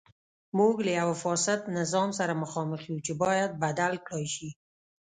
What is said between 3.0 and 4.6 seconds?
چې باید بدل کړای شي.